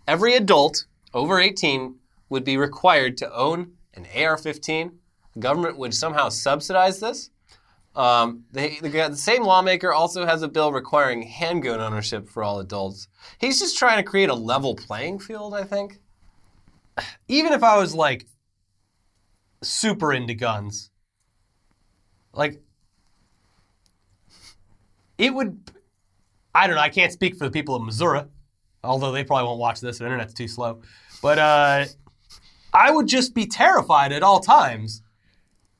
[0.07, 1.95] every adult over 18
[2.29, 4.91] would be required to own an AR-15.
[5.33, 7.29] The government would somehow subsidize this.
[7.95, 12.59] Um, they, the, the same lawmaker also has a bill requiring handgun ownership for all
[12.59, 13.07] adults.
[13.39, 15.99] He's just trying to create a level playing field, I think.
[17.27, 18.25] Even if I was like
[19.61, 20.91] super into guns,
[22.33, 22.61] like
[25.17, 25.59] it would.
[26.53, 26.81] I don't know.
[26.81, 28.23] I can't speak for the people of Missouri,
[28.83, 29.97] although they probably won't watch this.
[29.97, 30.81] The internet's too slow.
[31.21, 31.85] But uh,
[32.73, 35.01] I would just be terrified at all times.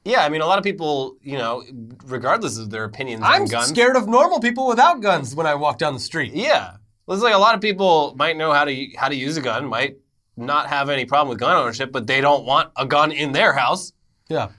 [0.04, 1.63] Yeah, I mean, a lot of people, you know,
[2.06, 3.69] regardless of their opinions I'm on guns.
[3.69, 6.34] scared of normal people without guns when I walk down the street.
[6.34, 9.38] Yeah, well, it's like a lot of people might know how to how to use
[9.38, 9.97] a gun, might
[10.37, 13.53] not have any problem with gun ownership, but they don't want a gun in their
[13.53, 13.93] house.
[14.29, 14.49] Yeah.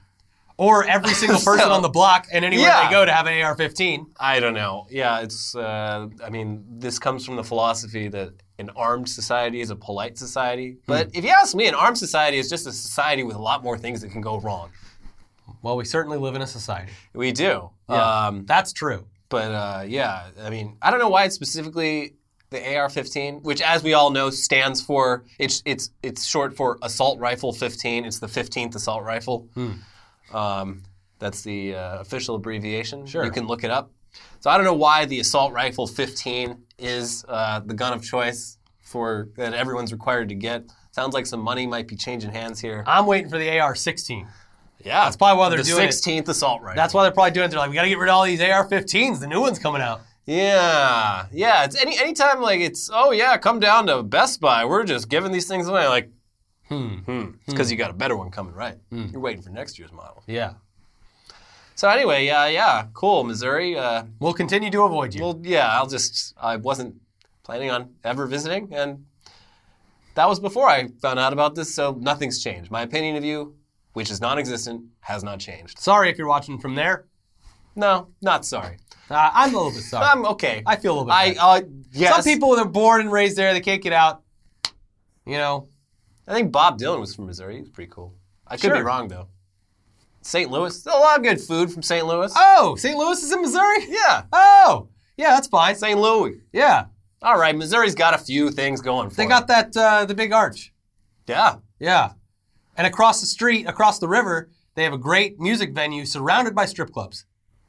[0.58, 2.86] Or every single person So- on the block and anywhere Yeah.
[2.88, 4.06] they go to have an AR-15.
[4.18, 4.86] I don't know.
[4.90, 5.54] Yeah, it's.
[5.54, 10.16] Uh, I mean, this comes from the philosophy that an armed society is a polite
[10.16, 10.78] society.
[10.86, 13.62] But if you ask me, an armed society is just a society with a lot
[13.62, 14.70] more things that can go wrong.
[15.62, 16.92] Well, we certainly live in a society.
[17.12, 17.70] We do.
[17.90, 18.26] Yeah.
[18.26, 19.06] Um, That's true.
[19.28, 22.14] but uh, yeah, I mean, I don't know why it's specifically
[22.50, 27.18] the AR-15, which, as we all know, stands for it's it's it's short for assault
[27.18, 28.04] rifle 15.
[28.04, 29.48] It's the 15th assault rifle.
[30.32, 30.82] Um,
[31.18, 33.06] that's the uh, official abbreviation.
[33.06, 33.24] Sure.
[33.24, 33.90] You can look it up.
[34.40, 38.58] So I don't know why the assault rifle 15 is uh, the gun of choice
[38.82, 40.64] for that everyone's required to get.
[40.92, 42.84] Sounds like some money might be changing hands here.
[42.86, 44.26] I'm waiting for the AR-16.
[44.84, 45.90] Yeah, That's probably why they're the doing it.
[45.90, 46.76] 16th assault rifle.
[46.76, 47.48] That's why they're probably doing it.
[47.50, 49.20] They're like, we got to get rid of all these AR-15s.
[49.20, 50.02] The new one's coming out.
[50.26, 51.64] Yeah, yeah.
[51.64, 54.64] It's any anytime like it's oh yeah, come down to Best Buy.
[54.64, 55.86] We're just giving these things away.
[55.86, 56.10] Like,
[56.68, 56.96] Hmm.
[57.06, 58.76] hmm, it's because you got a better one coming, right?
[58.90, 60.24] You're waiting for next year's model.
[60.26, 60.54] Yeah.
[61.76, 63.78] So anyway, yeah, yeah, cool, Missouri.
[63.78, 65.22] Uh, We'll continue to avoid you.
[65.22, 66.96] well, yeah, I'll just I wasn't
[67.44, 69.04] planning on ever visiting, and
[70.16, 71.72] that was before I found out about this.
[71.72, 72.70] So nothing's changed.
[72.72, 73.54] My opinion of you,
[73.92, 75.78] which is non-existent, has not changed.
[75.78, 77.04] sorry if you're watching from there.
[77.76, 78.78] No, not sorry.
[79.08, 80.06] Uh, I'm a little bit sorry.
[80.06, 80.62] I'm okay.
[80.66, 81.60] I feel a little bit I uh,
[81.92, 82.14] yes.
[82.14, 83.52] Some people, they're born and raised there.
[83.52, 84.22] They can't get out.
[85.26, 85.68] You know,
[86.26, 87.56] I think Bob Dylan was from Missouri.
[87.56, 88.14] He was pretty cool.
[88.46, 89.28] I could be wrong though.
[90.22, 90.50] St.
[90.50, 92.04] Louis, a lot of good food from St.
[92.04, 92.32] Louis.
[92.34, 92.98] oh, St.
[92.98, 93.86] Louis is in Missouri?
[93.88, 95.76] yeah, Oh, yeah, that's fine.
[95.76, 95.98] St.
[95.98, 96.40] Louis.
[96.52, 96.86] Yeah.
[97.22, 99.28] All right, Missouri's got a few things going for them.
[99.28, 99.38] They it.
[99.38, 100.72] got that, uh, the big arch.
[101.28, 102.12] Yeah, Yeah.
[102.76, 106.66] And across the street, across the river, they have a great music venue surrounded by
[106.66, 107.24] strip clubs.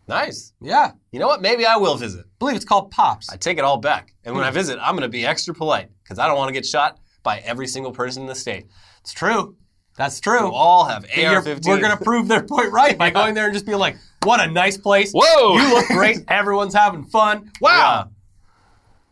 [0.07, 0.53] Nice.
[0.61, 0.91] Yeah.
[1.11, 1.41] You know what?
[1.41, 2.25] Maybe I will visit.
[2.25, 3.29] I believe it's called Pops.
[3.31, 4.13] I take it all back.
[4.23, 4.39] And Hmm.
[4.39, 6.65] when I visit, I'm going to be extra polite because I don't want to get
[6.65, 8.67] shot by every single person in the state.
[9.01, 9.55] It's true.
[9.97, 10.51] That's true.
[10.53, 11.67] all have AR-15.
[11.67, 14.39] We're going to prove their point right by going there and just being like, what
[14.39, 15.11] a nice place.
[15.11, 15.57] Whoa!
[15.57, 16.19] You look great.
[16.27, 17.51] Everyone's having fun.
[17.61, 18.11] Wow.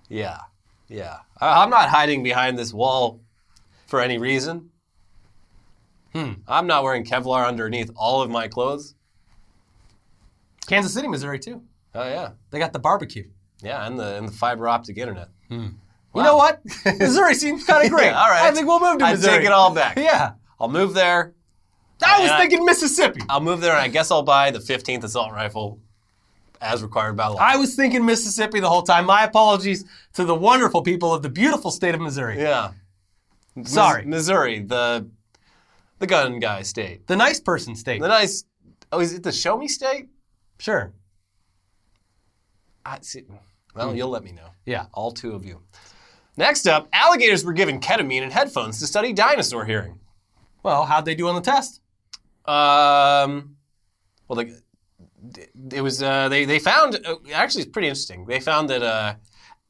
[0.07, 0.39] Yeah,
[0.87, 0.97] yeah.
[0.99, 1.17] yeah.
[1.41, 3.21] I- I'm not hiding behind this wall
[3.87, 4.69] for any reason.
[6.13, 6.33] Hmm.
[6.47, 8.93] I'm not wearing Kevlar underneath all of my clothes.
[10.67, 11.61] Kansas City, Missouri, too.
[11.93, 13.29] Oh yeah, They got the barbecue.
[13.61, 15.29] yeah, and the and the fiber optic internet.
[15.49, 15.67] Hmm.
[16.15, 16.61] You know what?
[16.99, 18.05] Missouri seems kind of great.
[18.07, 18.43] Yeah, all right.
[18.43, 19.33] I think we'll move to Missouri.
[19.33, 19.97] I take it all back.
[19.97, 21.33] yeah, I'll move there.
[22.05, 23.21] I was And I- thinking Mississippi.
[23.29, 25.79] I'll move there, and I guess I'll buy the 15th assault rifle,
[26.61, 27.37] as required by law.
[27.39, 29.05] I was thinking Mississippi the whole time.
[29.05, 32.39] My apologies to the wonderful people of the beautiful state of Missouri.
[32.41, 32.71] yeah.
[33.55, 34.05] Mis- Sorry.
[34.05, 35.09] Missouri, the
[35.99, 37.07] the gun guy state.
[37.07, 38.01] The nice person state.
[38.01, 38.43] The nice.
[38.91, 40.07] Oh, is it the show me state?
[40.57, 40.93] Sure.
[42.85, 43.23] I see.
[43.75, 44.47] Well, you'll let me know.
[44.65, 44.85] Yeah.
[44.93, 45.61] All two of you.
[46.37, 49.99] Next up, alligators were given ketamine and headphones to study dinosaur hearing.
[50.63, 51.81] Well, how'd they do on the test?
[52.45, 53.55] Um,
[54.27, 54.61] well, the,
[55.71, 58.25] it was uh, they they found uh, actually it's pretty interesting.
[58.25, 59.15] They found that uh,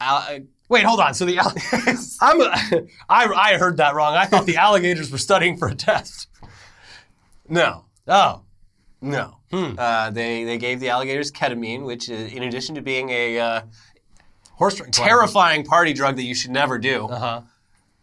[0.02, 1.14] al- Wait, hold on.
[1.14, 1.54] So the all-
[2.22, 4.16] I'm a, I I heard that wrong.
[4.16, 6.28] I thought the alligators were studying for a test.
[7.48, 8.42] no Oh,
[9.02, 13.40] no uh, they they gave the alligators ketamine, which is, in addition to being a
[13.40, 13.62] uh,
[14.54, 17.42] horse terrifying party drug that you should never do, Uh huh.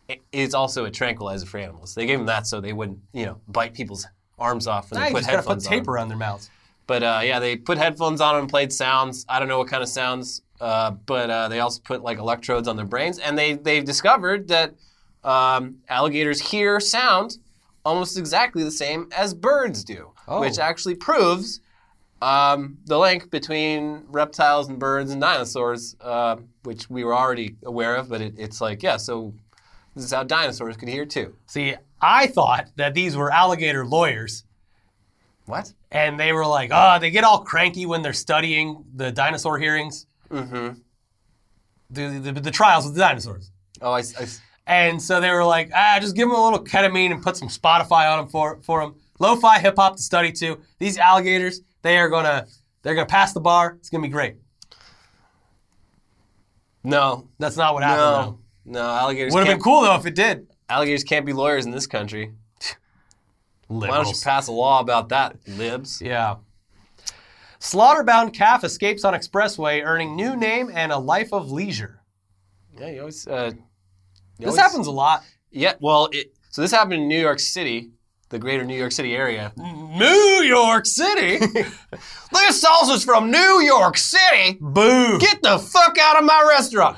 [0.09, 1.95] it- it's also a tranquilizer for animals.
[1.95, 4.07] They gave them that so they wouldn't you know bite people's
[4.39, 5.95] arms off when Now they you put just gotta put headphones tape on.
[5.95, 6.51] around their mouths.
[6.87, 9.25] But uh, yeah, they put headphones on them and played sounds.
[9.29, 12.67] I don't know what kind of sounds, uh, but uh, they also put like electrodes
[12.67, 14.75] on their brains, and they they discovered that
[15.23, 17.39] um, alligators hear sound
[17.85, 20.41] almost exactly the same as birds do, Oh.
[20.41, 21.61] which actually proves
[22.23, 27.97] um, the link between reptiles and birds and dinosaurs, uh, which we were already aware
[27.97, 28.09] of.
[28.09, 29.35] But it, it's like yeah, so
[29.95, 31.35] this is how dinosaurs could hear too.
[31.47, 34.45] See, I thought that these were alligator lawyers,
[35.47, 35.73] What?
[35.91, 40.07] and they were like, oh, they get all cranky when they're studying the dinosaur hearings,
[40.31, 40.79] Mm-hmm.
[41.91, 43.51] the, the, the trials with the dinosaurs.
[43.83, 44.27] Oh, I, I
[44.67, 47.49] And so they were like, ah, just give them a little ketamine and put some
[47.49, 48.95] Spotify on them for, for them.
[49.19, 50.59] Lo-fi hip hop to study to.
[50.79, 52.47] These alligators, they are gonna,
[52.83, 53.77] they're gonna pass the bar.
[53.79, 54.37] It's gonna be great.
[56.85, 58.39] no, That's not what happened.
[58.65, 58.89] no, no.
[58.91, 60.49] Alligators Would have been cool though if it did.
[60.69, 62.33] Alligators can't be lawyers in this country.
[63.69, 66.03] Why don't you pass a law about that, libs?
[66.03, 66.37] Yeah.
[67.61, 72.01] Slaughterbound calf escapes on expressway, earning new name and a life of leisure.
[72.79, 73.27] Yeah, you always.
[73.27, 73.63] Uh, you
[74.39, 75.23] This always- happens a lot.
[75.51, 77.91] Yeah, well, it, so this happened in New York City,
[78.33, 79.53] the greater New York City area.
[79.57, 81.39] New York City.
[82.33, 84.59] this salsa's from New York City.
[84.59, 85.19] Boo.
[85.21, 86.97] Get the fuck out of my restaurant.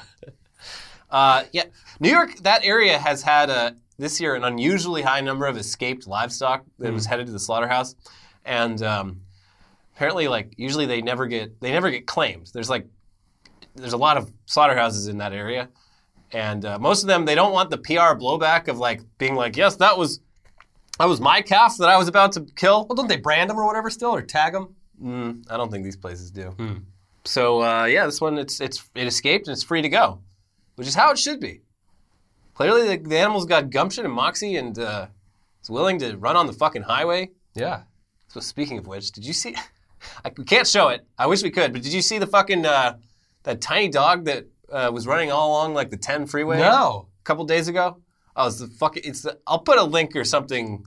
[1.10, 1.64] Uh, yeah,
[2.00, 2.36] New York.
[2.38, 6.92] That area has had a this year an unusually high number of escaped livestock that
[6.92, 7.96] was headed to the slaughterhouse,
[8.44, 9.20] and um,
[9.94, 12.48] apparently, like usually they never get they never get claimed.
[12.54, 12.86] There's like
[13.74, 15.68] there's a lot of slaughterhouses in that area,
[16.32, 19.56] and uh, most of them they don't want the PR blowback of like being like,
[19.56, 20.20] yes, that was
[20.98, 22.86] that was my calf that I was about to kill.
[22.86, 24.74] well, don't they brand them or whatever still, or tag them?
[25.02, 26.54] Mm, I don't think these places do.
[27.24, 30.20] So uh, yeah, this one it's it's it escaped and it's free to go,
[30.76, 31.62] which is how it should be.
[32.54, 35.06] Clearly, the, the animal's got gumption and moxie and uh,
[35.62, 37.30] is willing to run on the fucking highway.
[37.54, 37.82] Yeah.
[38.28, 39.56] So speaking of which, did you see?
[40.24, 41.04] I, we can't show it.
[41.18, 42.98] I wish we could, but did you see the fucking uh,
[43.44, 46.58] that tiny dog that uh, was running all along like the 10 freeway?
[46.58, 47.08] No.
[47.20, 47.96] a couple days ago.
[48.36, 49.02] Oh, it's the fucking.
[49.04, 49.38] It's the.
[49.46, 50.84] I'll put a link or something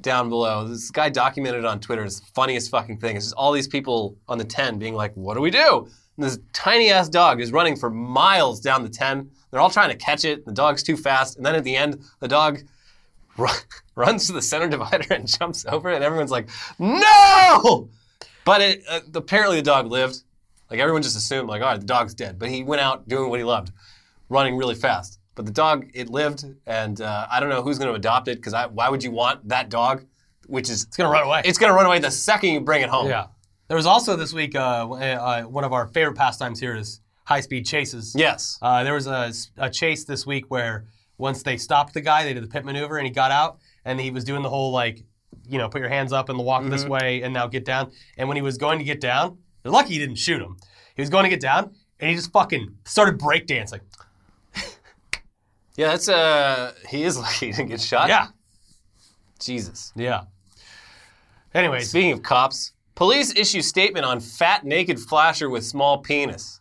[0.00, 0.66] down below.
[0.68, 2.04] This guy documented on Twitter.
[2.04, 3.16] It's the funniest fucking thing.
[3.16, 6.24] It's just all these people on the 10 being like, "What do we do?" And
[6.24, 9.30] this tiny ass dog is running for miles down the 10.
[9.50, 10.44] They're all trying to catch it.
[10.44, 12.60] The dog's too fast, and then at the end, the dog
[13.36, 13.48] ru-
[13.94, 17.88] runs to the center divider and jumps over and everyone's like, "No!"
[18.44, 20.22] But it, uh, apparently, the dog lived.
[20.70, 23.30] Like everyone just assumed, like, "All right, the dog's dead," but he went out doing
[23.30, 23.72] what he loved
[24.28, 25.17] running really fast.
[25.38, 28.42] But the dog, it lived, and uh, I don't know who's going to adopt it
[28.42, 30.04] because why would you want that dog,
[30.48, 31.42] which is It's gonna run away.
[31.44, 33.08] it's going to run away the second you bring it home.
[33.08, 33.26] yeah.
[33.68, 37.38] There was also this week uh, uh, one of our favorite pastimes here is high
[37.38, 38.16] speed chases.
[38.18, 38.58] Yes.
[38.60, 40.86] Uh, there was a, a chase this week where
[41.18, 44.00] once they stopped the guy, they did the pit maneuver, and he got out, and
[44.00, 45.04] he was doing the whole like,
[45.48, 47.92] you know, put your hands up and walk this way, and now get down.
[48.16, 50.56] And when he was going to get down, they're lucky he didn't shoot him.
[50.96, 51.70] He was going to get down,
[52.00, 53.82] and he just fucking started breakdancing.
[55.78, 58.08] Yeah, that's uh, he is lucky to get shot.
[58.08, 58.26] Yeah,
[59.38, 59.92] Jesus.
[59.94, 60.24] yeah.
[61.54, 66.60] Anyway, Speaking of cops, police issue statement on fat naked flasher with small penis.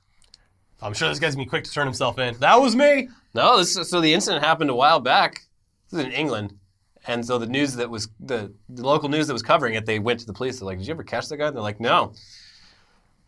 [0.84, 2.38] I'm sure this guy's gonna be quick to turn himself in.
[2.38, 3.10] That was me.
[3.34, 5.42] No, this so the incident happened a while back.
[5.90, 6.54] This is in England,
[7.08, 9.98] and so the news that was the, the local news that was covering it, they
[9.98, 10.60] went to the police.
[10.60, 12.14] They're like, "Did you ever catch that guy?" And they're like, "No."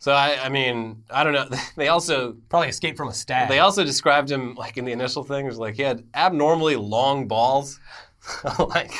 [0.00, 1.46] So I, I mean, I don't know.
[1.76, 3.48] They also Probably escaped from a stag.
[3.50, 5.44] they also described him like in the initial thing.
[5.44, 7.78] It was like he had abnormally long balls,
[8.58, 8.92] like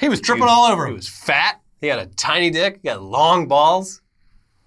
[0.00, 1.60] he was tripping all over he was fat.
[1.80, 2.80] He had a tiny dick.
[2.82, 4.02] He had long balls.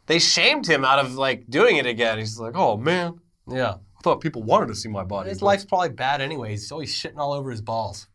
[0.08, 2.17] They shamed him out of like doing it again.
[2.17, 3.75] He's like, "Oh man, Yeah.
[3.97, 6.51] I thought people wanted to see my body." His life's probably bad anyway.
[6.51, 8.08] He's always shitting all over his balls.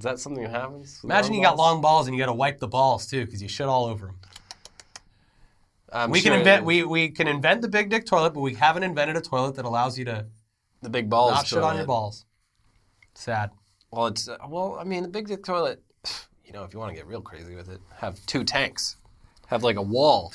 [0.00, 0.98] Is that something that happens?
[1.04, 3.48] Imagine you got long balls and you got to wipe the balls too because you
[3.48, 4.16] shit all over them.
[5.92, 8.54] I'm We sure can invent we, we can invent the big dick toilet, but we
[8.54, 10.24] haven't invented a toilet that allows you to
[10.80, 11.32] the big balls.
[11.32, 12.24] not shit on your balls.
[13.12, 13.50] Sad.
[13.90, 15.82] Well, it's uh, well, I mean, the big dick toilet.
[16.46, 18.96] You know, if you want to get real crazy with it, have two tanks.
[19.46, 20.32] have like a wall.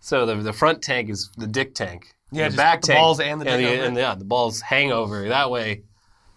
[0.00, 2.16] So the the front tank is the dick tank.
[2.32, 4.90] Yeah, the back the tank balls and the and the, and yeah, the balls hang
[4.90, 5.28] over.
[5.28, 5.82] That way,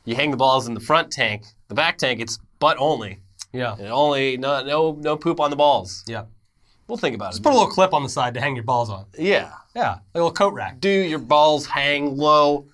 [0.05, 1.45] you hang the balls in the front tank.
[1.69, 3.19] The back tank, it's butt only.
[3.53, 3.75] Yeah.
[3.77, 6.03] And only no no no poop on the balls.
[6.07, 6.25] Yeah.
[6.87, 7.43] We'll think about Just it.
[7.43, 9.05] Just put a little clip on the side to hang your balls on.
[9.17, 9.51] yeah.
[9.75, 9.89] Yeah.
[9.91, 10.79] Like a little coat rack.
[10.79, 12.67] Do your balls hang low?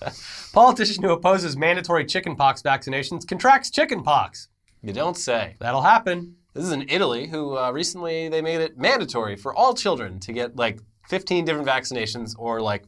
[0.52, 4.48] Politician who opposes mandatory chickenpox vaccinations contracts chickenpox.
[4.82, 5.56] You don't say.
[5.58, 6.36] That'll happen.
[6.54, 10.32] This is in Italy, who uh, recently they made it mandatory for all children to
[10.32, 12.84] get like 15 different vaccinations, or like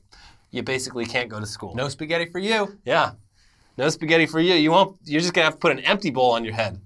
[0.50, 1.74] you basically can't go to school.
[1.74, 2.78] No spaghetti for you.
[2.84, 3.12] Yeah.
[3.78, 4.54] No spaghetti for you.
[4.54, 4.96] You won't.
[5.04, 6.80] You're just gonna have to put an empty bowl on your head.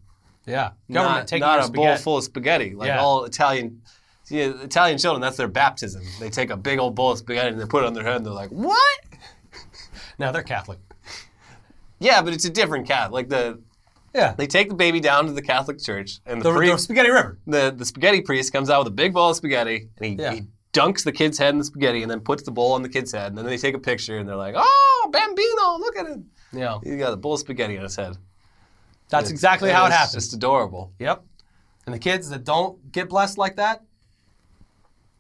[0.47, 0.71] Yeah.
[0.91, 2.75] Government not, taking not a bowl full of spaghetti.
[2.75, 3.01] Like Yeah.
[3.01, 3.81] all Italian,
[4.25, 5.21] see, Italian children.
[5.21, 6.03] That's their baptism.
[6.21, 8.17] They take a big old bowl of spaghetti and they put it on their head.
[8.17, 9.01] and They're like, "What?"
[10.19, 10.79] now they're Catholic.
[11.99, 13.13] Yeah, but it's a different cat.
[13.13, 13.61] Like the
[14.15, 14.35] Yeah.
[14.37, 17.39] they take the baby down to the Catholic church, and the, The, the spaghetti river.
[17.47, 20.33] the the spaghetti priest comes out with a big bowl of spaghetti, and he, Yeah.
[20.35, 20.43] he
[20.75, 23.13] dunks the kid's head in the spaghetti, and then puts the bowl on the kid's
[23.13, 26.31] head, and then they take a picture, and they're like, "Oh, Bambino, look at him!
[26.53, 26.79] Yeah.
[26.83, 28.17] He got a bowl of spaghetti on his head."
[29.09, 30.15] That's exactly how it It's happens.
[30.15, 30.93] Just adorable.
[30.99, 31.25] Yep.
[31.87, 33.83] And the kids that don't get blessed like that,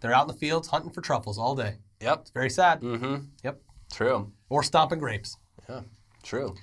[0.00, 1.76] they're out in the fields hunting for truffles all day.
[2.00, 2.28] Yep.
[2.32, 2.80] Very sad.
[2.80, 3.16] Mm-hmm.
[3.44, 3.60] Yep.
[3.92, 4.32] True.
[4.48, 5.36] Or stomping grapes.
[5.68, 5.80] Yeah.
[6.22, 6.54] True.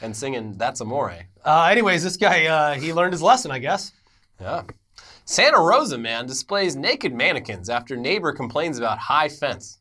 [0.00, 3.92] And singing "That's Amore." Uh, anyways, this guy, uh, he learned his lesson, I guess.
[4.40, 4.62] Yeah.
[5.24, 9.78] Santa Rosa man displays naked mannequins after neighbor complains about high fence.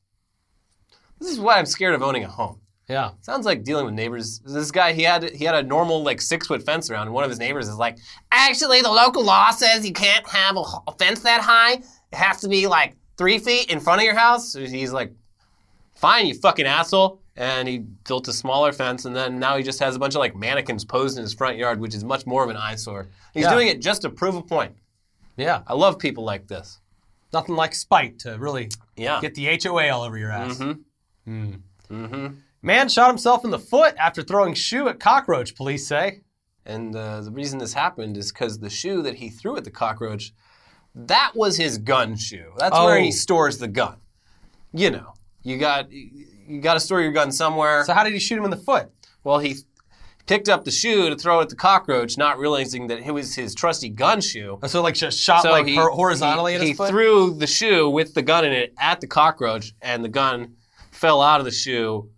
[1.20, 2.60] This is why I'm scared of owning a home.
[2.88, 3.12] Yeah.
[3.22, 4.40] Sounds like dealing with neighbors.
[4.46, 7.24] This guy, he had he had a normal like six foot fence around, and one
[7.26, 7.98] of his neighbors is like,
[8.32, 11.74] "Actually, the local law says you can't have a fence that high.
[11.74, 15.12] It has to be like three feet in front of your house." So he's like,
[15.96, 19.80] "Fine, you fucking asshole." And he built a smaller fence, and then now he just
[19.82, 22.44] has a bunch of like mannequins posed in his front yard, which is much more
[22.44, 23.10] of an eyesore.
[23.34, 23.54] He's Yeah.
[23.54, 24.74] doing it just to prove a point.
[25.36, 25.62] Yeah.
[25.68, 26.80] I love people like this.
[27.34, 29.20] Nothing like spite to really Yeah.
[29.22, 30.58] get the HOA all over your ass.
[30.58, 31.52] Mm-hmm.
[31.92, 32.28] Mm-hmm.
[32.62, 36.22] Man shot himself in the foot after throwing shoe at cockroach, police say.
[36.66, 39.72] And uh, the reason this happened is because the shoe that he threw at the
[39.72, 40.34] cockroach,
[40.96, 42.52] that was his gun shoe.
[42.58, 43.02] That's where Oh.
[43.02, 43.98] he stores the gun.
[44.74, 47.86] You know, you got you got to store your gun somewhere.
[47.86, 48.90] So how did he shoot him in the foot?
[49.24, 49.56] well, he
[50.26, 53.54] picked up the shoe to throw at the cockroach, not realizing that it was his
[53.56, 54.60] trusty gun shoe.
[54.68, 56.90] So like just shot So like he, horizontally he, at his he foot?
[56.90, 60.56] threw the shoe with the gun in it at the cockroach, and the gun
[60.92, 62.10] fell out of the shoe,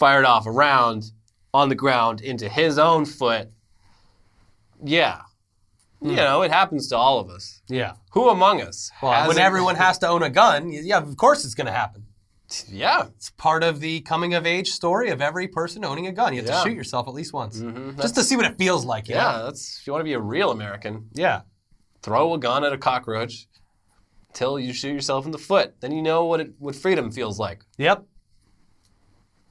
[0.00, 1.12] fired off a round
[1.54, 3.50] on the ground into his own foot.
[4.82, 5.20] Yeah.
[6.00, 6.10] Hmm.
[6.10, 7.60] You know, it happens to all of us.
[7.68, 7.92] yeah.
[8.12, 8.90] Who among us?
[9.02, 11.72] Well, when hasn't- everyone has to own a gun, yeah, of course it's going to
[11.72, 12.06] happen.
[12.68, 13.06] Yeah.
[13.14, 16.32] It's part of the coming of age story of every person owning a gun.
[16.32, 16.62] You have Yeah.
[16.64, 18.00] to shoot yourself at least once, Mhm.
[18.00, 19.08] just to see what it feels like.
[19.08, 19.14] know?
[19.14, 21.42] Yeah, that's if you want to be a real American, Yeah.
[22.02, 23.46] throw a gun at a cockroach
[24.32, 25.80] till you shoot yourself in the foot.
[25.80, 27.60] Then you know what it, what freedom feels like.
[27.78, 28.04] Yep.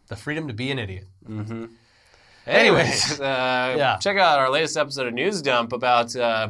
[0.10, 1.06] The freedom to be an idiot.
[2.48, 3.24] Anyways, uh,
[3.78, 3.98] Yeah.
[3.98, 6.50] check out our latest episode of News Dump about uh,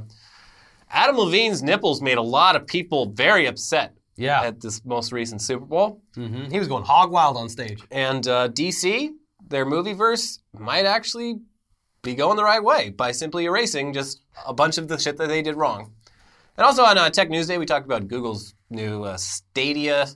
[0.89, 4.41] Adam Levine's nipples made a lot of people very upset Yeah.
[4.43, 6.02] at this most recent Super Bowl.
[6.15, 7.82] hmm He was going hog wild on stage.
[7.91, 9.12] And uh, DC,
[9.48, 11.39] their movie verse, might actually
[12.02, 15.28] be going the right way by simply erasing just a bunch of the shit that
[15.28, 15.91] they did wrong.
[16.56, 20.08] And also on uh, Tech News Day, we talked about Google's new uh, Stadia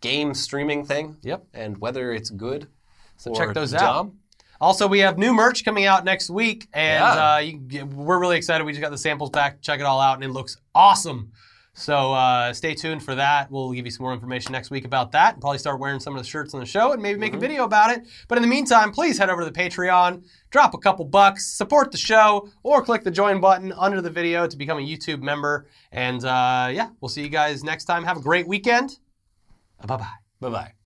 [0.00, 1.44] game streaming thing Yep.
[1.54, 2.68] and whether it's good.
[3.16, 4.12] So check those out.
[4.60, 7.34] Also, we have new merch coming out next week, and Yeah.
[7.34, 8.64] uh, you, we're really excited.
[8.64, 9.60] We just got the samples back.
[9.60, 11.30] Check it all out, and it looks awesome.
[11.74, 13.52] So uh, stay tuned for that.
[13.52, 16.16] We'll give you some more information next week about that, and probably start wearing some
[16.16, 18.02] of the shirts on the show, and maybe make a video about it.
[18.26, 21.92] But in the meantime, please head over to the Patreon, drop a couple bucks, support
[21.92, 25.68] the show, or click the join button under the video to become a YouTube member.
[25.92, 28.02] And uh, yeah, we'll see you guys next time.
[28.02, 28.98] Have a great weekend.
[29.78, 30.22] 啊拜拜。
[30.38, 30.77] 拜拜。